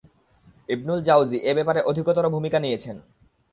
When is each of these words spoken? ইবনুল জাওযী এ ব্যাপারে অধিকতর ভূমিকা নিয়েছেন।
ইবনুল 0.69 0.99
জাওযী 1.03 1.37
এ 1.41 1.51
ব্যাপারে 1.57 1.79
অধিকতর 1.81 2.25
ভূমিকা 2.35 2.57
নিয়েছেন। 2.59 2.95